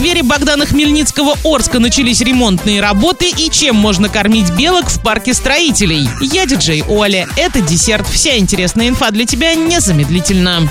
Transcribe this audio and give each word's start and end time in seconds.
сквере 0.00 0.22
Богдана 0.22 0.64
Хмельницкого 0.64 1.36
Орска 1.44 1.78
начались 1.78 2.22
ремонтные 2.22 2.80
работы 2.80 3.28
и 3.28 3.50
чем 3.50 3.76
можно 3.76 4.08
кормить 4.08 4.50
белок 4.52 4.88
в 4.88 4.98
парке 5.02 5.34
строителей. 5.34 6.08
Я 6.22 6.46
диджей 6.46 6.82
Оля. 6.88 7.28
Это 7.36 7.60
десерт. 7.60 8.08
Вся 8.08 8.38
интересная 8.38 8.88
инфа 8.88 9.10
для 9.10 9.26
тебя 9.26 9.54
незамедлительно. 9.54 10.70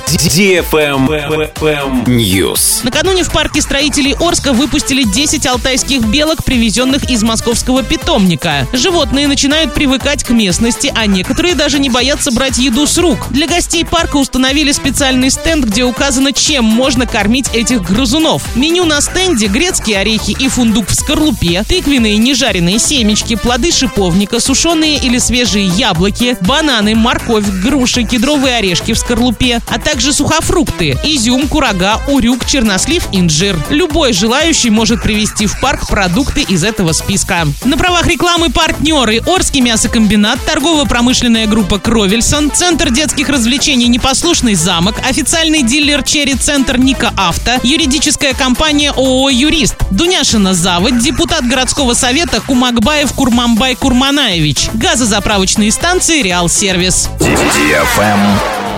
News. 2.08 2.80
Накануне 2.82 3.24
в 3.24 3.32
парке 3.32 3.62
строителей 3.62 4.16
Орска 4.20 4.52
выпустили 4.52 5.04
10 5.04 5.46
алтайских 5.46 6.02
белок, 6.06 6.44
привезенных 6.44 7.08
из 7.12 7.22
московского 7.22 7.84
питомника. 7.84 8.68
Животные 8.74 9.28
начинают 9.28 9.76
привыкать 9.76 10.24
к 10.24 10.32
местности, 10.32 10.92
а 10.96 11.06
некоторые 11.06 11.54
даже 11.54 11.78
не 11.78 11.92
боятся 11.92 12.32
брать 12.32 12.58
еду 12.58 12.88
с 12.88 12.98
рук. 12.98 13.28
Для 13.30 13.46
гостей 13.46 13.86
парка 13.86 14.18
установили 14.18 14.72
специальный 14.72 15.30
стенд, 15.30 15.66
где 15.66 15.84
указано, 15.84 16.34
чем 16.34 16.66
можно 16.66 17.06
кормить 17.06 17.54
этих 17.54 17.84
грызунов. 17.84 18.56
Меню 18.56 18.86
на 18.86 19.00
стенде– 19.20 19.48
грецкие 19.50 20.00
орехи 20.00 20.32
и 20.32 20.48
фундук 20.48 20.88
в 20.88 20.96
скорлупе, 20.96 21.64
тыквенные 21.68 22.16
нежаренные 22.16 22.80
семечки, 22.80 23.36
плоды 23.36 23.70
шиповника, 23.70 24.40
сушеные 24.40 24.98
или 24.98 25.18
свежие 25.18 25.66
яблоки, 25.66 26.38
бананы, 26.40 26.96
морковь, 26.96 27.46
груши, 27.62 28.04
кедровые 28.04 28.56
орешки 28.56 28.94
в 28.94 28.98
скорлупе, 28.98 29.62
а 29.68 29.78
также 29.78 30.14
сухофрукты– 30.14 30.98
изюм, 31.04 31.50
курага, 31.50 32.00
урюк, 32.08 32.46
чернослив, 32.46 33.06
инжир. 33.12 33.60
Любой 33.70 34.14
желающий 34.14 34.70
может 34.70 35.04
привезти 35.04 35.48
в 35.48 35.60
парк 35.60 35.90
продукты 35.90 36.42
из 36.42 36.64
этого 36.64 36.94
списка. 36.94 37.46
На 37.66 37.78
правах 37.78 38.08
рекламы 38.08 38.50
партнеры 38.50 39.22
Орский 39.26 39.60
мясокомбинат, 39.60 40.40
торгово-промышленная 40.46 41.46
группа 41.46 41.78
Кровельсон, 41.78 42.52
Центр 42.52 42.90
детских 42.90 43.28
развлечений 43.28 43.88
«Непослушный 43.90 44.56
замок», 44.56 44.96
официальный 45.06 45.64
дилер 45.64 46.04
Черри 46.04 46.36
Центр 46.36 46.78
Ника 46.78 47.12
Авто, 47.18 47.60
юридическая 47.64 48.34
компания 48.34 48.92
ООО 48.92 49.09
«Юрист», 49.10 49.76
Дуняшина 49.90 50.54
Завод, 50.54 51.00
депутат 51.00 51.44
городского 51.46 51.96
совета 51.96 52.42
Кумакбаев 52.42 53.12
Курмамбай 53.14 53.76
Курманаевич, 53.76 54.70
газозаправочные 54.74 55.72
станции 55.72 56.22
Реал 56.22 56.48
Сервис. 56.48 57.10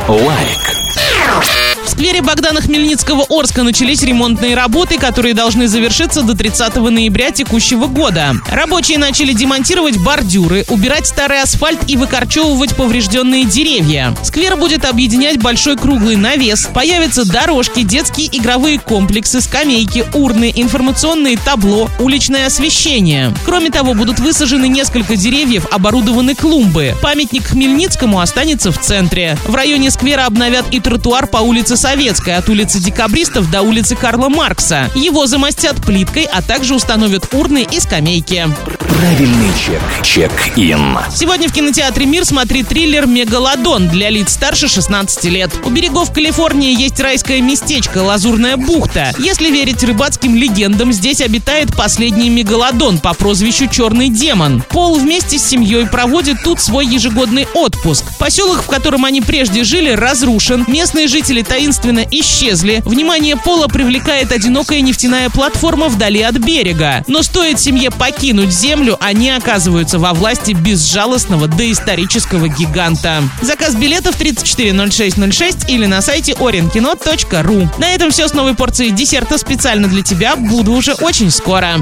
Лайк. 0.08 1.61
Сквере 2.02 2.24
Богдана 2.24 2.62
Хмельницкого 2.62 3.28
Орска 3.30 3.62
начались 3.62 4.02
ремонтные 4.02 4.56
работы, 4.56 4.98
которые 4.98 5.36
должны 5.36 5.68
завершиться 5.68 6.24
до 6.24 6.36
30 6.36 6.78
ноября 6.78 7.30
текущего 7.30 7.86
года. 7.86 8.34
Рабочие 8.50 8.98
начали 8.98 9.34
демонтировать 9.34 9.98
бордюры, 9.98 10.66
убирать 10.70 11.06
старый 11.06 11.44
асфальт 11.44 11.82
и 11.88 11.98
выкорчевывать 11.98 12.76
поврежденные 12.76 13.46
деревья. 13.46 14.16
Сквер 14.24 14.58
будет 14.58 14.84
объединять 14.86 15.40
большой 15.40 15.78
круглый 15.78 16.16
навес, 16.16 16.68
появятся 16.74 17.24
дорожки, 17.24 17.84
детские 17.84 18.36
игровые 18.36 18.80
комплексы, 18.80 19.40
скамейки, 19.40 20.04
урны, 20.16 20.52
информационные 20.56 21.38
табло, 21.38 21.88
уличное 22.00 22.48
освещение. 22.48 23.32
Кроме 23.46 23.70
того, 23.70 23.94
будут 23.94 24.18
высажены 24.18 24.68
несколько 24.68 25.16
деревьев, 25.16 25.68
оборудованы 25.72 26.34
клумбы. 26.34 26.96
Памятник 27.04 27.44
Хмельницкому 27.44 28.22
останется 28.22 28.72
в 28.72 28.80
центре. 28.80 29.38
В 29.46 29.54
районе 29.54 29.92
сквера 29.92 30.26
обновят 30.26 30.66
и 30.72 30.80
тротуар 30.80 31.28
по 31.28 31.38
улице 31.38 31.78
Советская 31.92 32.38
от 32.38 32.47
улицы 32.47 32.80
Декабристов 32.80 33.52
до 33.52 33.64
улицы 33.64 33.97
Карла 33.97 34.30
Маркса. 34.30 34.89
Его 34.95 35.28
замостят 35.28 35.86
плиткой, 35.86 36.23
а 36.23 36.42
также 36.42 36.73
установят 36.73 37.28
урны 37.34 37.67
и 37.70 37.81
скамейки. 37.81 38.47
Правильный 38.80 39.50
чек. 39.59 39.81
Чек-ин. 40.02 40.97
Сегодня 41.14 41.50
в 41.50 41.53
кинотеатре 41.53 42.06
«Мир» 42.06 42.23
смотри 42.23 42.64
триллер 42.64 43.08
«Мегалодон» 43.08 43.89
для 43.89 44.09
лиц 44.09 44.31
старше 44.31 44.69
16 44.69 45.25
лет. 45.25 45.52
У 45.66 45.69
берегов 45.69 46.14
Калифорнии 46.14 46.73
есть 46.80 46.97
райское 47.02 47.42
местечко 47.42 47.97
«Лазурная 47.97 48.56
бухта». 48.56 49.12
Если 49.19 49.50
верить 49.50 49.84
рыбацким 49.84 50.36
легендам, 50.36 50.94
здесь 50.94 51.19
обитает 51.19 51.75
последний 51.75 52.30
мегалодон 52.30 53.00
по 53.00 53.14
прозвищу 53.14 53.67
«Черный 53.67 54.08
демон». 54.08 54.64
Пол 54.69 54.97
вместе 54.97 55.38
с 55.38 55.45
семьей 55.45 55.88
проводит 55.88 56.42
тут 56.44 56.62
свой 56.62 56.86
ежегодный 56.86 57.47
отпуск. 57.53 58.06
Поселок, 58.17 58.63
в 58.63 58.68
котором 58.68 59.03
они 59.03 59.19
прежде 59.19 59.66
жили, 59.66 59.90
разрушен. 59.90 60.63
Местные 60.69 61.07
жители 61.07 61.41
таинственно 61.41 61.81
исчезли. 62.12 62.81
Внимание 62.86 63.36
Пола 63.36 63.68
привлекает 63.68 64.31
одинокая 64.31 64.81
нефтяная 64.81 65.30
платформа 65.30 65.90
вдали 65.90 66.22
от 66.22 66.38
берега. 66.38 67.03
Но 67.08 67.24
стоит 67.24 67.59
семье 67.59 67.92
покинуть 67.92 68.52
землю, 68.52 68.97
они 69.00 69.30
оказываются 69.30 70.00
во 70.00 70.14
власти 70.14 70.52
безжалостного 70.52 71.47
доисторического 71.47 72.47
гиганта. 72.47 73.24
Заказ 73.42 73.75
билетов 73.75 74.16
340606 74.16 75.69
или 75.69 75.86
на 75.86 76.02
сайте 76.02 76.34
orinkino.ru. 76.34 77.68
На 77.80 77.92
этом 77.92 78.12
все 78.12 78.28
с 78.28 78.34
новой 78.34 78.56
порцией 78.56 78.92
десерта 78.92 79.38
специально 79.38 79.88
для 79.88 80.03
тебя. 80.03 80.36
Буду 80.36 80.74
уже 80.74 80.94
очень 80.94 81.31
скоро. 81.31 81.80